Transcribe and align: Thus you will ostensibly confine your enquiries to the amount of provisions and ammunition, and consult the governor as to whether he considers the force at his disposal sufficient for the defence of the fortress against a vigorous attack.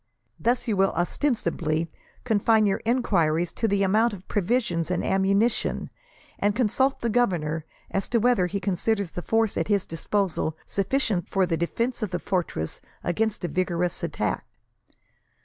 Thus 0.39 0.67
you 0.67 0.75
will 0.75 0.93
ostensibly 0.93 1.91
confine 2.23 2.65
your 2.65 2.81
enquiries 2.85 3.53
to 3.53 3.67
the 3.67 3.83
amount 3.83 4.13
of 4.13 4.27
provisions 4.27 4.89
and 4.89 5.03
ammunition, 5.05 5.91
and 6.39 6.55
consult 6.55 7.01
the 7.01 7.07
governor 7.11 7.65
as 7.91 8.09
to 8.09 8.17
whether 8.19 8.47
he 8.47 8.59
considers 8.59 9.11
the 9.11 9.21
force 9.21 9.57
at 9.59 9.67
his 9.67 9.85
disposal 9.85 10.57
sufficient 10.65 11.29
for 11.29 11.45
the 11.45 11.55
defence 11.55 12.01
of 12.01 12.09
the 12.09 12.17
fortress 12.17 12.79
against 13.03 13.45
a 13.45 13.47
vigorous 13.47 14.01
attack. 14.01 14.47